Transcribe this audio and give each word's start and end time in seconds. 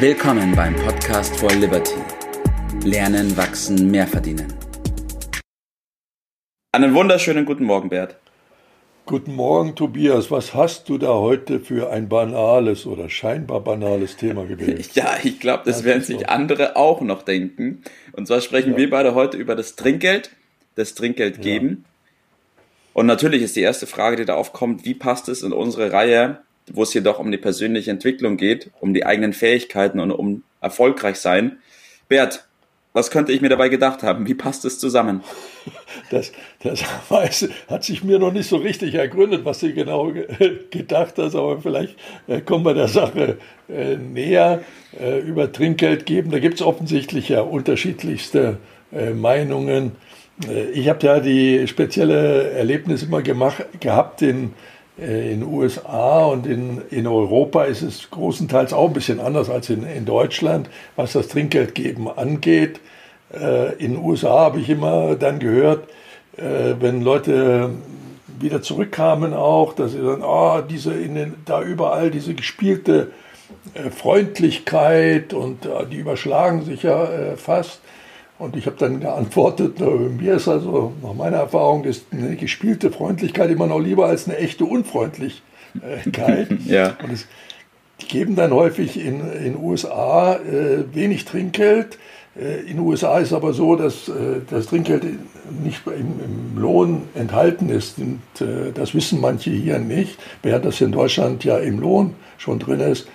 Willkommen 0.00 0.54
beim 0.54 0.76
Podcast 0.76 1.36
for 1.38 1.50
Liberty. 1.50 1.96
Lernen, 2.84 3.36
wachsen, 3.36 3.90
mehr 3.90 4.06
verdienen. 4.06 4.46
Einen 6.70 6.94
wunderschönen 6.94 7.44
guten 7.44 7.64
Morgen, 7.64 7.88
Bert. 7.88 8.16
Guten 9.06 9.34
Morgen, 9.34 9.74
Tobias. 9.74 10.30
Was 10.30 10.54
hast 10.54 10.88
du 10.88 10.98
da 10.98 11.14
heute 11.14 11.58
für 11.58 11.90
ein 11.90 12.08
banales 12.08 12.86
oder 12.86 13.10
scheinbar 13.10 13.58
banales 13.58 14.16
Thema 14.16 14.44
gewählt? 14.44 14.90
Ja, 14.94 15.16
ich 15.20 15.40
glaube, 15.40 15.64
das 15.66 15.82
werden 15.82 16.04
sich 16.04 16.28
andere 16.28 16.76
auch 16.76 17.00
noch 17.00 17.22
denken. 17.22 17.82
Und 18.12 18.28
zwar 18.28 18.40
sprechen 18.40 18.72
ja. 18.72 18.76
wir 18.76 18.90
beide 18.90 19.16
heute 19.16 19.36
über 19.36 19.56
das 19.56 19.74
Trinkgeld, 19.74 20.30
das 20.76 20.94
Trinkgeld 20.94 21.42
geben. 21.42 21.84
Ja. 21.84 22.60
Und 22.92 23.06
natürlich 23.06 23.42
ist 23.42 23.56
die 23.56 23.62
erste 23.62 23.88
Frage, 23.88 24.14
die 24.14 24.26
da 24.26 24.34
aufkommt, 24.36 24.84
wie 24.84 24.94
passt 24.94 25.28
es 25.28 25.42
in 25.42 25.52
unsere 25.52 25.90
Reihe, 25.90 26.38
wo 26.74 26.82
es 26.82 26.94
jedoch 26.94 27.18
um 27.18 27.30
die 27.30 27.38
persönliche 27.38 27.90
Entwicklung 27.90 28.36
geht, 28.36 28.70
um 28.80 28.94
die 28.94 29.04
eigenen 29.06 29.32
Fähigkeiten 29.32 30.00
und 30.00 30.10
um 30.10 30.42
erfolgreich 30.60 31.16
sein. 31.16 31.58
Bert, 32.08 32.48
was 32.98 33.10
könnte 33.10 33.32
ich 33.32 33.40
mir 33.40 33.48
dabei 33.48 33.68
gedacht 33.68 34.02
haben? 34.02 34.26
Wie 34.26 34.34
passt 34.34 34.64
es 34.64 34.78
zusammen? 34.78 35.22
Das, 36.10 36.32
das 36.62 36.82
weiß, 37.10 37.50
hat 37.68 37.84
sich 37.84 38.02
mir 38.02 38.18
noch 38.18 38.32
nicht 38.32 38.48
so 38.48 38.56
richtig 38.56 38.94
ergründet, 38.94 39.44
was 39.44 39.58
du 39.58 39.74
genau 39.74 40.10
gedacht 40.70 41.14
hast, 41.18 41.34
aber 41.34 41.60
vielleicht 41.60 41.96
äh, 42.28 42.40
kommen 42.40 42.64
wir 42.64 42.72
der 42.72 42.88
Sache 42.88 43.36
äh, 43.68 43.96
näher. 43.96 44.62
Äh, 44.98 45.18
über 45.18 45.52
Trinkgeld 45.52 46.06
geben, 46.06 46.30
da 46.30 46.38
gibt 46.38 46.54
es 46.54 46.62
offensichtlich 46.62 47.28
ja 47.28 47.42
unterschiedlichste 47.42 48.56
Meinungen. 49.14 49.92
Ich 50.72 50.88
habe 50.88 51.06
ja 51.06 51.20
die 51.20 51.68
spezielle 51.68 52.52
Erlebnis 52.52 53.02
immer 53.02 53.20
gemacht, 53.20 53.66
gehabt 53.80 54.22
in 54.22 54.54
in 54.98 55.40
den 55.40 55.44
USA 55.44 56.24
und 56.24 56.46
in, 56.46 56.82
in 56.90 57.06
Europa 57.06 57.64
ist 57.64 57.82
es 57.82 58.10
großenteils 58.10 58.72
auch 58.72 58.88
ein 58.88 58.92
bisschen 58.92 59.20
anders 59.20 59.48
als 59.48 59.70
in, 59.70 59.84
in 59.84 60.04
Deutschland, 60.04 60.68
was 60.96 61.12
das 61.12 61.28
Trinkgeldgeben 61.28 62.08
angeht. 62.08 62.80
Äh, 63.32 63.74
in 63.74 63.92
den 63.92 64.04
USA 64.04 64.40
habe 64.40 64.60
ich 64.60 64.68
immer 64.68 65.14
dann 65.14 65.38
gehört, 65.38 65.88
äh, 66.36 66.74
wenn 66.80 67.02
Leute 67.02 67.70
wieder 68.40 68.62
zurückkamen 68.62 69.34
auch, 69.34 69.72
dass 69.72 69.92
sie 69.92 69.98
dann, 69.98 70.22
oh, 70.22 70.60
diese 70.68 70.94
in 70.94 71.14
den, 71.14 71.34
da 71.44 71.62
überall 71.62 72.10
diese 72.10 72.34
gespielte 72.34 73.12
äh, 73.74 73.90
Freundlichkeit 73.90 75.32
und 75.32 75.64
äh, 75.64 75.86
die 75.90 75.98
überschlagen 75.98 76.64
sich 76.64 76.82
ja 76.82 77.04
äh, 77.04 77.36
fast. 77.36 77.80
Und 78.38 78.54
ich 78.54 78.66
habe 78.66 78.76
dann 78.78 79.00
geantwortet, 79.00 79.80
mir 79.80 80.34
ist 80.34 80.46
also 80.46 80.92
nach 81.02 81.14
meiner 81.14 81.38
Erfahrung 81.38 81.84
ist 81.84 82.06
eine 82.12 82.36
gespielte 82.36 82.90
Freundlichkeit 82.90 83.50
immer 83.50 83.66
noch 83.66 83.80
lieber 83.80 84.06
als 84.06 84.28
eine 84.28 84.38
echte 84.38 84.64
Unfreundlichkeit. 84.64 85.42
ja. 86.66 86.96
Und 87.02 87.12
es, 87.12 87.26
die 88.00 88.06
geben 88.06 88.36
dann 88.36 88.52
häufig 88.52 89.04
in 89.04 89.18
den 89.18 89.56
USA 89.56 90.36
äh, 90.36 90.84
wenig 90.94 91.24
Trinkgeld. 91.24 91.98
Äh, 92.38 92.60
in 92.60 92.76
den 92.76 92.80
USA 92.80 93.18
ist 93.18 93.32
aber 93.32 93.52
so, 93.52 93.74
dass 93.74 94.08
äh, 94.08 94.40
das 94.48 94.66
Trinkgeld 94.66 95.04
nicht 95.64 95.84
im, 95.86 96.20
im, 96.54 96.62
Lohn 96.62 97.02
enthalten 97.14 97.68
ist. 97.70 97.98
Und 97.98 98.20
äh, 98.40 98.70
das 98.72 98.94
wissen 98.94 99.20
manche 99.20 99.50
hier 99.50 99.80
nicht, 99.80 100.16
während 100.44 100.64
das 100.64 100.80
in 100.80 100.92
Deutschland 100.92 101.42
ja 101.42 101.58
im 101.58 101.80
Lohn 101.80 102.14
schon 102.36 102.60
drin 102.60 102.80
ist. 102.80 103.08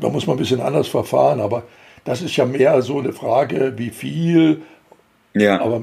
Da 0.00 0.10
muss 0.10 0.26
man 0.26 0.36
ein 0.36 0.40
bisschen 0.40 0.60
anders 0.60 0.88
verfahren. 0.88 1.40
Aber 1.40 1.62
das 2.04 2.22
ist 2.22 2.36
ja 2.36 2.44
mehr 2.44 2.80
so 2.82 2.98
eine 2.98 3.12
Frage, 3.12 3.74
wie 3.76 3.90
viel. 3.90 4.62
Ja. 5.34 5.60
Aber 5.60 5.82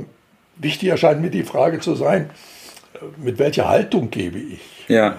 wichtig 0.57 0.89
erscheint 0.89 1.21
mir 1.21 1.29
die 1.29 1.43
Frage 1.43 1.79
zu 1.79 1.95
sein, 1.95 2.29
mit 3.17 3.39
welcher 3.39 3.67
Haltung 3.69 4.09
gebe 4.09 4.39
ich 4.39 4.59
ja. 4.87 5.09
äh, 5.09 5.13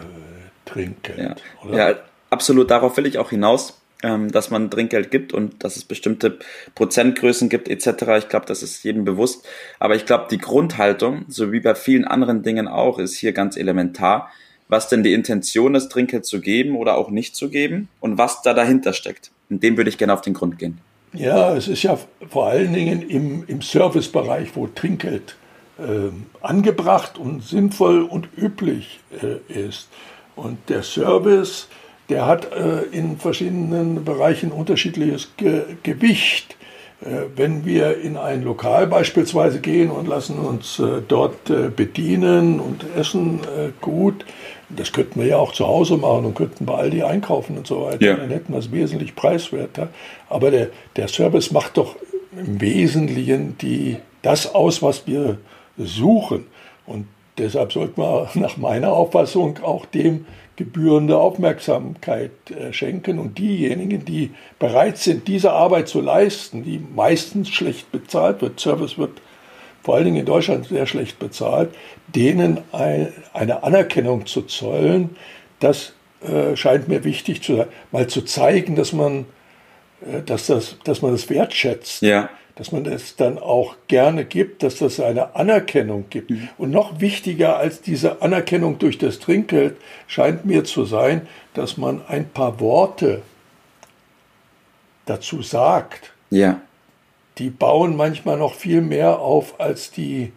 Trinkgeld? 0.64 1.42
Ja. 1.70 1.90
ja. 1.90 1.96
absolut. 2.30 2.70
Darauf 2.70 2.96
will 2.96 3.06
ich 3.06 3.18
auch 3.18 3.30
hinaus, 3.30 3.80
ähm, 4.02 4.30
dass 4.30 4.50
man 4.50 4.70
Trinkgeld 4.70 5.10
gibt 5.10 5.32
und 5.32 5.64
dass 5.64 5.76
es 5.76 5.84
bestimmte 5.84 6.38
Prozentgrößen 6.74 7.48
gibt 7.48 7.68
etc. 7.68 7.86
Ich 8.18 8.28
glaube, 8.28 8.46
das 8.46 8.62
ist 8.62 8.82
jedem 8.84 9.04
bewusst. 9.04 9.46
Aber 9.78 9.94
ich 9.94 10.06
glaube, 10.06 10.26
die 10.30 10.38
Grundhaltung, 10.38 11.24
so 11.28 11.52
wie 11.52 11.60
bei 11.60 11.74
vielen 11.74 12.04
anderen 12.04 12.42
Dingen 12.42 12.68
auch, 12.68 12.98
ist 12.98 13.16
hier 13.16 13.32
ganz 13.32 13.56
elementar. 13.56 14.30
Was 14.70 14.88
denn 14.88 15.02
die 15.02 15.14
Intention 15.14 15.74
ist, 15.74 15.88
Trinkgeld 15.88 16.26
zu 16.26 16.42
geben 16.42 16.76
oder 16.76 16.98
auch 16.98 17.10
nicht 17.10 17.34
zu 17.34 17.48
geben 17.48 17.88
und 18.00 18.18
was 18.18 18.42
da 18.42 18.52
dahinter 18.52 18.92
steckt. 18.92 19.30
Und 19.48 19.62
dem 19.62 19.78
würde 19.78 19.88
ich 19.88 19.96
gerne 19.96 20.12
auf 20.12 20.20
den 20.20 20.34
Grund 20.34 20.58
gehen. 20.58 20.78
Ja, 21.12 21.54
es 21.54 21.68
ist 21.68 21.82
ja 21.82 21.98
vor 22.28 22.48
allen 22.48 22.72
Dingen 22.72 23.02
im, 23.02 23.44
im 23.46 23.62
Servicebereich, 23.62 24.50
wo 24.54 24.66
Trinkgeld 24.66 25.36
äh, 25.78 26.10
angebracht 26.42 27.18
und 27.18 27.42
sinnvoll 27.42 28.02
und 28.02 28.28
üblich 28.36 29.00
äh, 29.22 29.66
ist. 29.66 29.88
Und 30.36 30.58
der 30.68 30.82
Service, 30.82 31.68
der 32.08 32.26
hat 32.26 32.52
äh, 32.52 32.82
in 32.92 33.18
verschiedenen 33.18 34.04
Bereichen 34.04 34.52
unterschiedliches 34.52 35.30
Ge 35.36 35.64
Gewicht. 35.82 36.56
Äh, 37.00 37.26
wenn 37.36 37.64
wir 37.64 38.00
in 38.00 38.16
ein 38.16 38.42
Lokal 38.42 38.86
beispielsweise 38.86 39.60
gehen 39.60 39.90
und 39.90 40.08
lassen 40.08 40.38
uns 40.38 40.78
äh, 40.78 41.00
dort 41.06 41.48
äh, 41.48 41.68
bedienen 41.74 42.60
und 42.60 42.84
essen 42.96 43.40
gut, 43.80 44.24
das 44.70 44.92
könnten 44.92 45.20
wir 45.20 45.26
ja 45.26 45.36
auch 45.38 45.52
zu 45.52 45.66
Hause 45.66 45.96
machen 45.96 46.26
und 46.26 46.34
könnten 46.34 46.66
bei 46.66 46.74
Aldi 46.74 47.02
einkaufen 47.02 47.56
und 47.56 47.66
so 47.66 47.82
weiter. 47.82 48.04
Ja. 48.04 48.16
Dann 48.16 48.30
hätten 48.30 48.52
wir 48.52 48.58
es 48.58 48.70
wesentlich 48.70 49.14
preiswerter. 49.14 49.88
Aber 50.28 50.50
der, 50.50 50.68
der 50.96 51.08
Service 51.08 51.50
macht 51.50 51.76
doch 51.76 51.96
im 52.36 52.60
Wesentlichen 52.60 53.56
die, 53.58 53.96
das 54.22 54.54
aus, 54.54 54.82
was 54.82 55.06
wir 55.06 55.38
suchen. 55.78 56.46
Und 56.86 57.06
deshalb 57.38 57.72
sollte 57.72 58.00
man 58.00 58.28
nach 58.34 58.56
meiner 58.56 58.92
Auffassung 58.92 59.58
auch 59.62 59.86
dem 59.86 60.26
gebührende 60.56 61.16
Aufmerksamkeit 61.16 62.32
äh, 62.50 62.72
schenken. 62.72 63.18
Und 63.18 63.38
diejenigen, 63.38 64.04
die 64.04 64.32
bereit 64.58 64.98
sind, 64.98 65.28
diese 65.28 65.52
Arbeit 65.52 65.88
zu 65.88 66.00
leisten, 66.00 66.64
die 66.64 66.78
meistens 66.94 67.48
schlecht 67.48 67.90
bezahlt 67.92 68.42
wird, 68.42 68.60
Service 68.60 68.98
wird 68.98 69.22
vor 69.88 69.94
allen 69.94 70.04
Dingen 70.04 70.18
in 70.18 70.26
Deutschland 70.26 70.66
sehr 70.66 70.84
schlecht 70.84 71.18
bezahlt, 71.18 71.74
denen 72.08 72.58
ein, 72.72 73.10
eine 73.32 73.62
Anerkennung 73.62 74.26
zu 74.26 74.42
zollen, 74.42 75.16
das 75.60 75.94
äh, 76.20 76.54
scheint 76.56 76.88
mir 76.88 77.04
wichtig 77.04 77.42
zu 77.42 77.56
sein, 77.56 77.68
mal 77.90 78.06
zu 78.06 78.20
zeigen, 78.20 78.76
dass 78.76 78.92
man, 78.92 79.24
äh, 80.02 80.20
dass 80.26 80.48
das, 80.48 80.76
dass 80.84 81.00
man 81.00 81.12
das 81.12 81.30
wertschätzt. 81.30 82.02
Ja. 82.02 82.28
Dass 82.56 82.70
man 82.70 82.84
es 82.84 83.16
dann 83.16 83.38
auch 83.38 83.76
gerne 83.86 84.26
gibt, 84.26 84.62
dass 84.62 84.76
das 84.76 85.00
eine 85.00 85.34
Anerkennung 85.34 86.04
gibt. 86.10 86.32
Mhm. 86.32 86.50
Und 86.58 86.70
noch 86.70 87.00
wichtiger 87.00 87.56
als 87.56 87.80
diese 87.80 88.20
Anerkennung 88.20 88.78
durch 88.78 88.98
das 88.98 89.20
Trinkgeld 89.20 89.78
scheint 90.06 90.44
mir 90.44 90.64
zu 90.64 90.84
sein, 90.84 91.26
dass 91.54 91.78
man 91.78 92.02
ein 92.08 92.28
paar 92.28 92.60
Worte 92.60 93.22
dazu 95.06 95.40
sagt. 95.40 96.12
Ja 96.28 96.60
die 97.38 97.50
bauen 97.50 97.96
manchmal 97.96 98.38
noch 98.38 98.54
viel 98.54 98.80
mehr 98.80 99.18
auf 99.18 99.60
als 99.60 99.90
die 99.90 100.32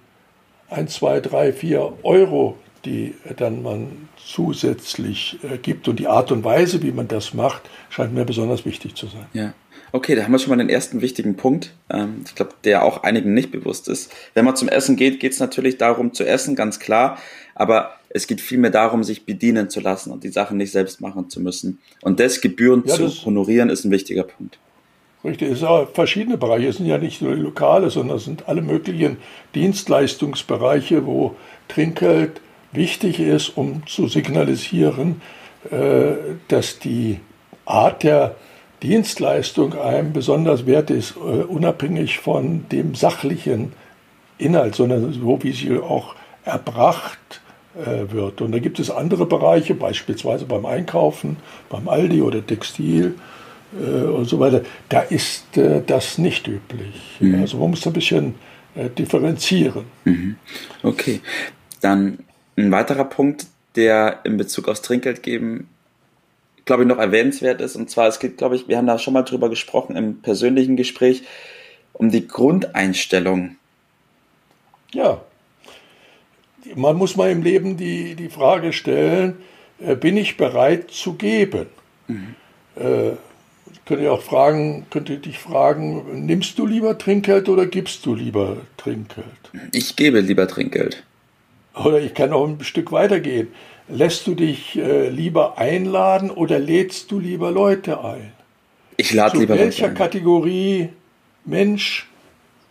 1, 0.70 0.94
2, 0.94 1.20
3, 1.20 1.54
4 1.54 1.94
Euro, 2.04 2.58
die 2.86 3.14
dann 3.38 3.62
man 3.62 4.10
zusätzlich 4.18 5.38
äh, 5.44 5.58
gibt. 5.58 5.88
Und 5.88 6.00
die 6.00 6.08
Art 6.08 6.32
und 6.32 6.44
Weise, 6.44 6.82
wie 6.82 6.92
man 6.92 7.08
das 7.08 7.34
macht, 7.34 7.64
scheint 7.90 8.14
mir 8.14 8.26
besonders 8.26 8.66
wichtig 8.66 8.96
zu 8.96 9.08
sein. 9.08 9.26
Ja. 9.34 9.54
Okay, 9.94 10.16
da 10.16 10.24
haben 10.24 10.32
wir 10.32 10.40
schon 10.40 10.52
mal 10.52 10.58
den 10.58 10.70
ersten 10.70 11.02
wichtigen 11.02 11.36
Punkt. 11.36 11.74
Ähm, 11.90 12.22
ich 12.26 12.36
glaube, 12.36 12.54
der 12.64 12.84
auch 12.86 13.04
einigen 13.04 13.34
nicht 13.34 13.52
bewusst 13.52 13.90
ist. 13.90 14.14
Wenn 14.34 14.46
man 14.46 14.56
zum 14.56 14.70
Essen 14.70 14.96
geht, 14.96 15.20
geht 15.20 15.34
es 15.34 15.40
natürlich 15.40 15.78
darum 15.78 16.14
zu 16.14 16.26
essen, 16.26 16.56
ganz 16.56 16.80
klar. 16.80 17.18
Aber 17.56 17.92
es 18.10 18.28
geht 18.28 18.40
vielmehr 18.40 18.72
darum, 18.72 19.04
sich 19.04 19.26
bedienen 19.26 19.70
zu 19.70 19.82
lassen 19.82 20.12
und 20.12 20.24
die 20.24 20.30
Sachen 20.30 20.58
nicht 20.58 20.72
selbst 20.72 21.02
machen 21.02 21.30
zu 21.30 21.42
müssen. 21.42 21.80
Und 22.02 22.20
das 22.20 22.40
gebührend 22.40 22.88
ja, 22.88 22.98
das 22.98 23.16
zu 23.16 23.26
honorieren, 23.26 23.70
ist 23.70 23.84
ein 23.84 23.92
wichtiger 23.92 24.24
Punkt. 24.24 24.58
Richtig, 25.24 25.52
es 25.52 25.60
sind 25.60 25.90
verschiedene 25.94 26.38
Bereiche. 26.38 26.68
Es 26.68 26.78
sind 26.78 26.88
ja 26.88 26.98
nicht 26.98 27.22
nur 27.22 27.36
die 27.36 27.42
Lokale, 27.42 27.90
sondern 27.92 28.18
es 28.18 28.26
sind 28.26 28.50
alle 28.50 28.62
möglichen 28.62 29.18
Dienstleistungsbereiche, 29.54 31.06
wo 31.06 31.36
Trinkgeld 31.68 32.42
wichtig 32.72 33.20
ist, 33.20 33.50
um 33.50 33.86
zu 33.86 34.08
signalisieren, 34.08 35.22
äh, 35.70 36.14
dass 36.48 36.80
die 36.80 37.20
Art 37.66 38.04
der 38.04 38.36
Dienstleistung 38.82 39.78
einem 39.78 40.12
besonders 40.12 40.66
wert 40.66 40.90
ist, 40.90 41.16
äh, 41.18 41.44
unabhängig 41.44 42.18
von 42.18 42.66
dem 42.72 42.96
sachlichen 42.96 43.74
Inhalt, 44.40 44.74
sondern 44.74 45.14
so, 45.14 45.44
wie 45.44 45.52
sie 45.52 45.78
auch 45.78 46.16
erbracht 46.46 47.42
äh, 47.76 48.12
wird. 48.12 48.42
Und 48.42 48.54
da 48.54 48.60
gibt 48.60 48.80
es 48.80 48.90
andere 48.90 49.28
Bereiche, 49.28 49.76
beispielsweise 49.76 50.46
beim 50.46 50.66
Einkaufen, 50.66 51.38
beim 51.70 51.88
Aldi 51.88 52.24
oder 52.24 52.44
Textil, 52.44 53.16
und 53.74 54.26
so 54.26 54.40
weiter, 54.40 54.62
da 54.90 55.02
ist 55.02 55.58
äh, 55.58 55.82
das 55.86 56.18
nicht 56.18 56.48
üblich. 56.48 57.18
Mhm. 57.20 57.42
Also 57.42 57.58
man 57.58 57.70
muss 57.70 57.88
ein 57.88 57.94
bisschen 57.94 58.36
äh, 58.76 58.90
differenzieren. 58.90 59.86
Mhm. 60.04 60.36
Okay, 60.84 61.22
dann 61.80 62.20
ein 62.58 62.72
weiterer 62.72 63.06
Punkt, 63.06 63.48
der 63.76 64.20
in 64.26 64.36
Bezug 64.36 64.68
aufs 64.68 64.82
Trinkgeld 64.82 65.24
geben, 65.24 65.70
glaube 66.66 66.84
ich, 66.84 66.90
noch 66.90 66.98
erwähnenswert 66.98 67.62
ist. 67.62 67.78
Und 67.78 67.90
zwar, 67.90 68.08
es 68.08 68.20
geht, 68.20 68.38
glaube 68.38 68.58
ich, 68.58 68.68
wir 68.68 68.78
haben 68.78 68.88
da 68.88 69.00
schon 69.00 69.14
mal 69.14 69.24
drüber 69.24 69.50
gesprochen 69.50 69.96
im 69.96 70.22
persönlichen 70.22 70.76
Gespräch, 70.76 71.24
um 71.94 72.12
die 72.12 72.28
Grundeinstellung. 72.28 73.56
Ja, 74.94 75.22
man 76.76 76.98
muss 76.98 77.16
mal 77.16 77.32
im 77.32 77.42
Leben 77.42 77.78
die, 77.78 78.16
die 78.16 78.30
Frage 78.30 78.74
stellen, 78.74 79.38
bin 80.02 80.18
ich 80.18 80.38
bereit 80.38 80.92
zu 80.92 81.14
geben? 81.14 81.68
Mhm. 82.08 82.36
Könnte 83.86 84.12
auch 84.12 84.22
fragen, 84.22 84.86
könnte 84.90 85.18
dich 85.18 85.38
fragen, 85.38 86.26
nimmst 86.26 86.58
du 86.58 86.66
lieber 86.66 86.98
Trinkgeld 86.98 87.50
oder 87.50 87.66
gibst 87.66 88.06
du 88.06 88.16
lieber 88.16 88.58
Trinkgeld? 88.78 89.26
Ich 89.74 89.96
gebe 89.96 90.20
lieber 90.20 90.48
Trinkgeld. 90.48 91.04
Oder 91.76 92.02
ich 92.02 92.14
kann 92.14 92.34
auch 92.34 92.48
ein 92.48 92.64
Stück 92.64 92.92
weitergehen. 92.92 93.48
Lässt 93.88 94.28
du 94.28 94.36
dich 94.36 94.78
äh, 94.78 95.10
lieber 95.10 95.58
einladen 95.58 96.30
oder 96.30 96.60
lädst 96.60 97.12
du 97.12 97.20
lieber 97.20 97.52
Leute 97.52 98.04
ein? 98.04 98.32
Ich 98.98 99.14
lade 99.14 99.38
lieber 99.38 99.56
Leute 99.56 99.66
ein. 99.66 99.72
Zu 99.72 99.82
welcher 99.82 99.94
Kategorie 99.94 100.90
Mensch 101.46 102.08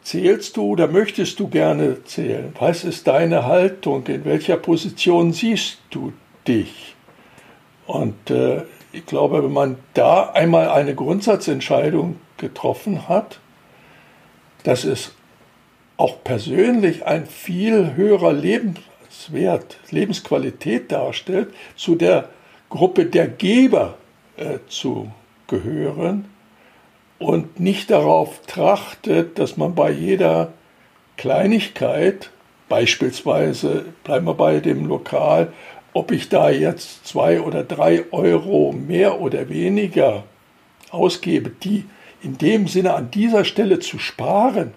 zählst 0.03 0.57
du 0.57 0.63
oder 0.63 0.89
möchtest 0.89 1.39
du 1.41 1.49
gerne 1.49 2.05
zählen? 2.05 2.53
Was 2.59 2.85
ist 2.85 3.07
deine 3.07 3.47
Haltung? 3.47 4.07
In 4.07 4.25
welcher 4.25 4.57
Position 4.57 5.33
siehst 5.33 5.79
du 5.91 6.13
dich? 6.47 6.95
Und 7.87 8.31
äh, 8.31 8.63
ich 8.93 9.07
glaube, 9.07 9.43
wenn 9.45 9.53
man 9.53 9.79
da 9.95 10.31
einmal 10.31 10.69
eine 10.71 10.95
Grundsatzentscheidung 10.95 12.17
getroffen 12.37 13.09
hat, 13.09 13.41
dass 14.65 14.85
es 14.85 15.13
auch 15.97 16.25
persönlich 16.25 17.07
ein 17.07 17.27
viel 17.27 17.95
höherer 17.95 18.33
Lebenswert, 18.33 19.79
Lebensqualität 19.91 20.91
darstellt, 20.91 21.55
zu 21.77 21.95
der 21.95 22.31
Gruppe 22.69 23.07
der 23.07 23.29
Geber 23.29 23.97
äh, 24.37 24.59
zu 24.69 25.11
gehören 25.47 26.27
und 27.19 27.61
nicht 27.61 27.91
darauf 27.91 28.41
trachtet, 28.47 29.39
dass 29.39 29.57
man 29.57 29.75
bei 29.75 29.91
jeder 29.91 30.53
Kleinigkeit, 31.17 32.31
beispielsweise 32.69 33.85
bleiben 34.05 34.27
wir 34.27 34.35
bei 34.35 34.61
dem 34.61 34.87
Lokal, 34.87 35.53
ob 35.93 36.13
ich 36.13 36.29
da 36.29 36.51
jetzt 36.51 37.07
zwei 37.07 37.41
oder 37.41 37.65
drei 37.65 38.05
Euro 38.13 38.73
mehr 38.73 39.21
oder 39.21 39.49
weniger 39.49 40.25
ausgebe, 40.91 41.51
die 41.51 41.85
in 42.23 42.39
dem 42.39 42.69
Sinne 42.69 42.95
an 42.95 43.11
dieser 43.11 43.45
Stelle 43.45 43.79
zu 43.81 43.99
sparen, 43.99 44.73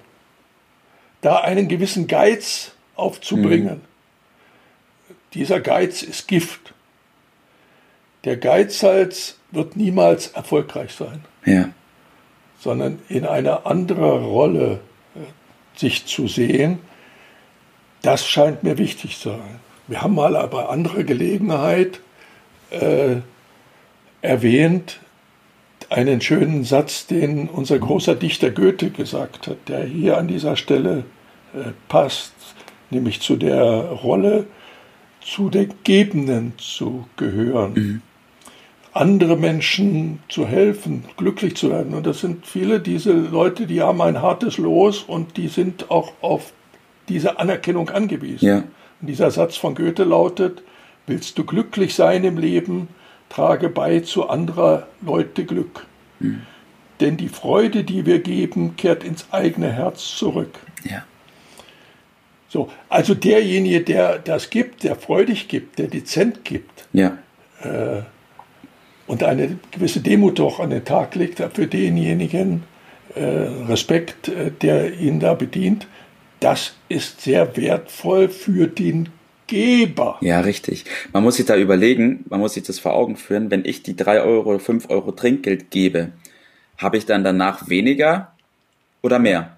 da 1.21 1.38
einen 1.38 1.68
gewissen 1.68 2.07
Geiz 2.07 2.71
aufzubringen. 2.95 3.81
Mhm. 5.10 5.15
Dieser 5.33 5.60
Geiz 5.60 6.04
ist 6.04 6.27
Gift. 6.27 6.74
Der 8.24 8.38
Geizhals 8.38 9.38
wird 9.51 9.75
niemals 9.75 10.27
erfolgreich 10.27 10.94
sein, 10.94 11.25
ja. 11.45 11.69
sondern 12.60 13.00
in 13.10 13.25
eine 13.25 13.65
andere 13.65 14.24
Rolle 14.24 14.80
äh, 15.15 15.80
sich 15.80 16.06
zu 16.06 16.27
sehen, 16.27 16.80
das 18.01 18.27
scheint 18.27 18.63
mir 18.63 18.77
wichtig 18.77 19.19
zu 19.19 19.30
sein. 19.30 19.60
Wir 19.88 20.01
haben 20.01 20.15
mal 20.15 20.47
bei 20.47 20.65
anderer 20.65 21.03
Gelegenheit 21.03 22.00
äh, 22.71 23.18
erwähnt 24.21 25.00
einen 25.89 26.21
schönen 26.21 26.63
Satz, 26.63 27.06
den 27.07 27.47
unser 27.47 27.77
großer 27.77 28.15
Dichter 28.15 28.50
Goethe 28.50 28.89
gesagt 28.89 29.47
hat, 29.47 29.57
der 29.68 29.83
hier 29.83 30.18
an 30.18 30.27
dieser 30.27 30.56
Stelle 30.56 31.03
äh, 31.53 31.71
passt, 31.88 32.33
nämlich 32.89 33.21
zu 33.21 33.35
der 33.35 33.63
Rolle, 33.63 34.47
zu 35.21 35.50
den 35.50 35.74
Gebenden 35.83 36.53
zu 36.57 37.06
gehören. 37.18 37.74
Mhm. 37.74 38.01
Andere 38.94 39.38
Menschen 39.38 40.19
zu 40.29 40.47
helfen, 40.47 41.06
glücklich 41.18 41.56
zu 41.56 41.71
werden. 41.71 41.94
Und 41.94 42.06
das 42.06 42.21
sind 42.21 42.45
viele 42.45 42.79
diese 42.79 43.12
Leute, 43.12 43.65
die 43.65 43.81
haben 43.81 44.01
ein 44.01 44.21
hartes 44.21 44.57
Los 44.57 45.01
und 45.01 45.36
die 45.38 45.47
sind 45.47 45.89
auch 45.89 46.13
auf 46.21 46.53
diese 47.09 47.39
Anerkennung 47.39 47.89
angewiesen. 47.89 48.47
Ja. 48.47 48.63
Und 49.03 49.07
dieser 49.07 49.31
Satz 49.31 49.57
von 49.57 49.75
Goethe 49.75 50.05
lautet, 50.05 50.63
willst 51.07 51.38
du 51.38 51.44
glücklich 51.44 51.94
sein 51.94 52.23
im 52.23 52.38
Leben, 52.38 52.88
trage 53.27 53.67
bei 53.67 54.00
zu 54.00 54.29
anderer 54.29 54.88
Leute 55.01 55.44
Glück. 55.44 55.85
Mhm. 56.21 56.44
Denn 57.01 57.17
die 57.17 57.27
Freude, 57.27 57.83
die 57.83 58.05
wir 58.05 58.19
geben, 58.19 58.77
kehrt 58.77 59.03
ins 59.03 59.25
eigene 59.31 59.73
Herz 59.73 60.15
zurück. 60.15 60.57
Ja. 60.85 61.03
So, 62.47 62.69
also 62.88 63.13
derjenige, 63.13 63.81
der 63.81 64.19
das 64.19 64.50
gibt, 64.50 64.85
der 64.85 64.95
freudig 64.95 65.50
gibt, 65.50 65.79
der 65.79 65.88
dezent 65.88 66.45
gibt, 66.45 66.88
ja. 66.94 67.17
äh, 67.61 68.03
und 69.05 69.21
eine 69.21 69.59
gewisse 69.71 70.00
Demut 70.00 70.39
doch 70.39 70.61
an 70.61 70.69
den 70.69 70.85
Tag 70.85 71.15
legt 71.15 71.44
für 71.53 71.67
denjenigen, 71.67 72.63
äh, 73.15 73.21
Respekt, 73.67 74.29
äh, 74.29 74.50
der 74.50 74.97
ihn 74.97 75.19
da 75.19 75.33
bedient, 75.33 75.88
das 76.44 76.74
ist 76.90 77.22
sehr 77.22 77.56
wertvoll 77.56 78.28
für 78.28 78.68
den 78.68 79.10
Geber. 79.48 80.18
Ja, 80.22 80.42
richtig. 80.42 80.86
Man 81.12 81.24
muss 81.24 81.38
sich 81.38 81.45
da 81.45 81.56
überlegen, 81.56 82.25
man 82.28 82.40
muss 82.40 82.54
sich 82.54 82.63
das 82.63 82.80
vor 82.80 82.94
Augen 82.94 83.16
führen, 83.16 83.50
wenn 83.50 83.66
ich 83.66 83.84
die 83.84 83.95
3 83.95 84.22
Euro 84.22 84.50
oder 84.50 84.60
5 84.60 84.90
Euro 84.90 85.12
Trinkgeld 85.12 85.72
gebe, 85.72 86.12
habe 86.78 86.98
ich 86.98 87.06
dann 87.06 87.24
danach 87.24 87.69
weniger 87.69 88.34
oder 89.01 89.19
mehr? 89.19 89.57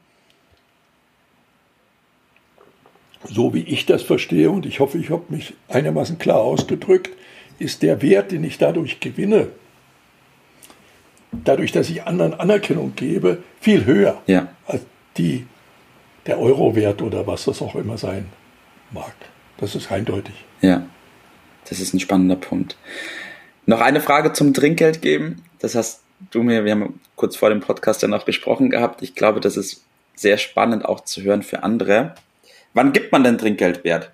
So 3.27 3.53
wie 3.53 3.61
ich 3.61 3.85
das 3.87 4.03
verstehe, 4.03 4.51
und 4.51 4.65
ich 4.67 4.79
hoffe, 4.79 4.99
ich 4.99 5.09
habe 5.09 5.23
mich 5.29 5.55
einigermaßen 5.67 6.19
klar 6.19 6.37
ausgedrückt, 6.37 7.09
ist 7.57 7.81
der 7.81 8.01
Wert, 8.01 8.31
den 8.31 8.43
ich 8.43 8.59
dadurch 8.59 8.99
gewinne, 8.99 9.47
dadurch, 11.31 11.71
dass 11.71 11.89
ich 11.89 12.03
anderen 12.03 12.35
Anerkennung 12.35 12.93
gebe, 12.95 13.41
viel 13.59 13.85
höher 13.85 14.21
ja. 14.27 14.49
als 14.67 14.85
die 15.17 15.47
der 16.25 16.39
Euro-Wert 16.39 17.01
oder 17.01 17.27
was 17.27 17.45
das 17.45 17.61
auch 17.61 17.75
immer 17.75 17.97
sein 17.97 18.27
mag. 18.91 19.13
Das 19.57 19.75
ist 19.75 19.91
eindeutig. 19.91 20.33
Ja, 20.61 20.85
das 21.69 21.79
ist 21.79 21.93
ein 21.93 21.99
spannender 21.99 22.35
Punkt. 22.35 22.77
Noch 23.65 23.81
eine 23.81 24.01
Frage 24.01 24.33
zum 24.33 24.53
Trinkgeld 24.53 25.01
geben. 25.01 25.43
Das 25.59 25.75
hast 25.75 26.01
du 26.31 26.43
mir, 26.43 26.65
wir 26.65 26.71
haben 26.71 26.99
kurz 27.15 27.35
vor 27.35 27.49
dem 27.49 27.61
Podcast 27.61 28.01
ja 28.01 28.07
noch 28.07 28.25
gesprochen 28.25 28.69
gehabt. 28.69 29.01
Ich 29.01 29.15
glaube, 29.15 29.39
das 29.39 29.57
ist 29.57 29.83
sehr 30.15 30.37
spannend 30.37 30.85
auch 30.85 31.01
zu 31.01 31.21
hören 31.23 31.43
für 31.43 31.63
andere. 31.63 32.15
Wann 32.73 32.93
gibt 32.93 33.11
man 33.11 33.23
denn 33.23 33.37
Trinkgeld 33.37 33.83
wert? 33.83 34.11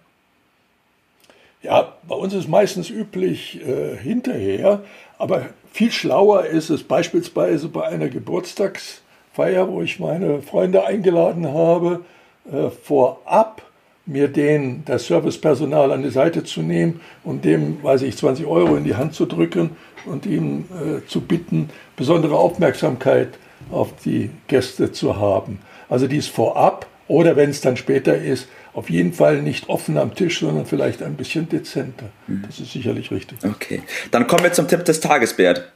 Ja, 1.61 1.95
bei 2.07 2.15
uns 2.15 2.33
ist 2.33 2.47
meistens 2.47 2.89
üblich 2.89 3.61
äh, 3.61 3.95
hinterher, 3.95 4.83
aber 5.19 5.49
viel 5.71 5.91
schlauer 5.91 6.45
ist 6.45 6.69
es 6.69 6.83
beispielsweise 6.83 7.67
bei 7.69 7.85
einer 7.85 8.07
Geburtstags- 8.07 9.00
Feier, 9.33 9.69
wo 9.69 9.81
ich 9.81 9.99
meine 9.99 10.41
Freunde 10.41 10.85
eingeladen 10.85 11.47
habe, 11.53 12.01
äh, 12.51 12.69
vorab 12.69 13.61
mir 14.05 14.27
den, 14.27 14.83
das 14.85 15.05
Servicepersonal 15.05 15.91
an 15.91 16.03
die 16.03 16.09
Seite 16.09 16.43
zu 16.43 16.61
nehmen 16.61 17.01
und 17.23 17.45
dem, 17.45 17.81
weiß 17.83 18.01
ich, 18.01 18.17
20 18.17 18.45
Euro 18.45 18.75
in 18.75 18.83
die 18.83 18.95
Hand 18.95 19.13
zu 19.13 19.25
drücken 19.25 19.71
und 20.05 20.25
ihm 20.25 20.65
äh, 20.71 21.07
zu 21.07 21.21
bitten, 21.21 21.69
besondere 21.95 22.37
Aufmerksamkeit 22.37 23.29
auf 23.69 23.93
die 24.03 24.31
Gäste 24.47 24.91
zu 24.91 25.17
haben. 25.17 25.59
Also 25.87 26.07
dies 26.07 26.27
vorab 26.27 26.87
oder 27.07 27.35
wenn 27.35 27.49
es 27.49 27.61
dann 27.61 27.77
später 27.77 28.15
ist, 28.15 28.47
auf 28.73 28.89
jeden 28.89 29.13
Fall 29.13 29.41
nicht 29.41 29.69
offen 29.69 29.97
am 29.97 30.15
Tisch, 30.15 30.39
sondern 30.39 30.65
vielleicht 30.65 31.03
ein 31.03 31.15
bisschen 31.15 31.49
dezenter. 31.49 32.09
Mhm. 32.27 32.43
Das 32.47 32.59
ist 32.59 32.71
sicherlich 32.71 33.11
richtig. 33.11 33.37
Okay, 33.43 33.83
dann 34.11 34.27
kommen 34.27 34.43
wir 34.43 34.53
zum 34.53 34.67
Tipp 34.67 34.85
des 34.85 34.99
Tages, 34.99 35.35
Bert. 35.35 35.71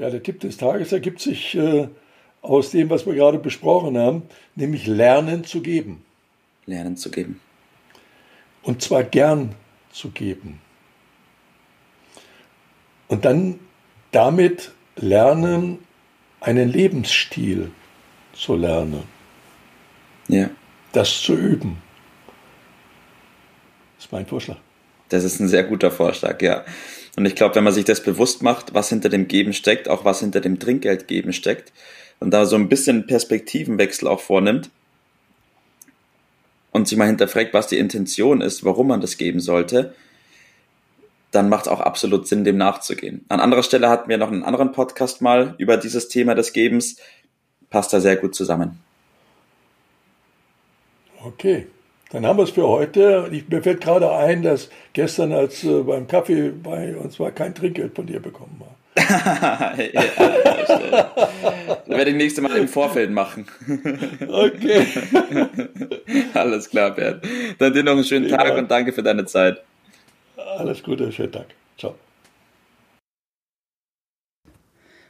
Ja, 0.00 0.08
der 0.08 0.22
Tipp 0.22 0.40
des 0.40 0.56
Tages 0.56 0.92
ergibt 0.92 1.20
sich 1.20 1.54
äh, 1.54 1.86
aus 2.40 2.70
dem, 2.70 2.88
was 2.88 3.04
wir 3.04 3.12
gerade 3.12 3.38
besprochen 3.38 3.98
haben, 3.98 4.22
nämlich 4.54 4.86
Lernen 4.86 5.44
zu 5.44 5.60
geben. 5.60 6.02
Lernen 6.64 6.96
zu 6.96 7.10
geben. 7.10 7.38
Und 8.62 8.80
zwar 8.80 9.04
gern 9.04 9.54
zu 9.92 10.08
geben. 10.08 10.58
Und 13.08 13.26
dann 13.26 13.60
damit 14.10 14.72
lernen, 14.96 15.80
einen 16.40 16.70
Lebensstil 16.70 17.70
zu 18.32 18.56
lernen. 18.56 19.02
Ja. 20.28 20.48
Das 20.92 21.20
zu 21.20 21.34
üben. 21.34 21.76
Das 23.96 24.06
ist 24.06 24.12
mein 24.12 24.24
Vorschlag. 24.24 24.56
Das 25.10 25.24
ist 25.24 25.40
ein 25.40 25.48
sehr 25.48 25.64
guter 25.64 25.90
Vorschlag, 25.90 26.40
ja. 26.40 26.64
Und 27.16 27.26
ich 27.26 27.34
glaube, 27.34 27.56
wenn 27.56 27.64
man 27.64 27.72
sich 27.72 27.84
das 27.84 28.02
bewusst 28.02 28.42
macht, 28.42 28.72
was 28.74 28.88
hinter 28.88 29.08
dem 29.08 29.28
Geben 29.28 29.52
steckt, 29.52 29.88
auch 29.88 30.04
was 30.04 30.20
hinter 30.20 30.40
dem 30.40 30.58
Trinkgeldgeben 30.58 31.32
steckt, 31.32 31.72
und 32.20 32.30
da 32.32 32.46
so 32.46 32.56
ein 32.56 32.68
bisschen 32.68 33.06
Perspektivenwechsel 33.06 34.06
auch 34.06 34.20
vornimmt 34.20 34.70
und 36.70 36.86
sich 36.86 36.96
mal 36.98 37.06
hinterfragt, 37.06 37.54
was 37.54 37.66
die 37.66 37.78
Intention 37.78 38.42
ist, 38.42 38.64
warum 38.64 38.88
man 38.88 39.00
das 39.00 39.16
geben 39.16 39.40
sollte, 39.40 39.94
dann 41.30 41.48
macht 41.48 41.66
es 41.66 41.68
auch 41.68 41.80
absolut 41.80 42.28
Sinn, 42.28 42.44
dem 42.44 42.56
nachzugehen. 42.56 43.24
An 43.28 43.40
anderer 43.40 43.62
Stelle 43.62 43.88
hatten 43.88 44.08
wir 44.08 44.18
noch 44.18 44.30
einen 44.30 44.42
anderen 44.42 44.72
Podcast 44.72 45.22
mal 45.22 45.54
über 45.58 45.76
dieses 45.76 46.08
Thema 46.08 46.34
des 46.34 46.52
Gebens. 46.52 46.96
Passt 47.70 47.92
da 47.92 48.00
sehr 48.00 48.16
gut 48.16 48.34
zusammen. 48.34 48.80
Okay. 51.24 51.66
Dann 52.10 52.26
haben 52.26 52.38
wir 52.38 52.42
es 52.42 52.50
für 52.50 52.66
heute. 52.66 53.28
Ich, 53.30 53.48
mir 53.48 53.62
fällt 53.62 53.80
gerade 53.80 54.10
ein, 54.12 54.42
dass 54.42 54.68
gestern, 54.92 55.32
als 55.32 55.62
äh, 55.64 55.82
beim 55.82 56.08
Kaffee 56.08 56.50
bei 56.50 56.96
uns 56.96 57.20
war, 57.20 57.30
kein 57.30 57.54
Trinkgeld 57.54 57.94
von 57.94 58.06
dir 58.06 58.20
bekommen 58.20 58.60
habe. 58.60 58.74
ja, 58.96 60.02
das 61.86 61.88
werde 61.88 62.10
ich 62.10 62.16
nächste 62.16 62.42
Mal 62.42 62.56
im 62.56 62.66
Vorfeld 62.66 63.12
machen. 63.12 63.46
okay. 64.28 64.86
Alles 66.34 66.68
klar, 66.68 66.90
Bert. 66.90 67.24
Dann 67.58 67.72
dir 67.72 67.84
noch 67.84 67.92
einen 67.92 68.04
schönen 68.04 68.28
Tag 68.28 68.48
ja. 68.48 68.56
und 68.56 68.68
danke 68.68 68.92
für 68.92 69.04
deine 69.04 69.24
Zeit. 69.26 69.62
Alles 70.36 70.82
Gute, 70.82 71.12
schönen 71.12 71.32
Tag. 71.32 71.46
Ciao. 71.78 71.94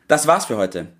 Das 0.06 0.26
war's 0.26 0.44
für 0.44 0.58
heute. 0.58 0.99